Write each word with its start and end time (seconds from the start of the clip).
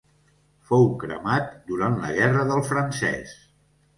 Fou 0.69 0.87
cremat 1.03 1.51
durant 1.69 1.99
la 2.05 2.09
guerra 2.17 2.45
del 2.53 2.65
francès. 2.73 3.37